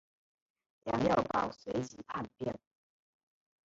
[0.85, 2.59] 梁耀宝随即叛变。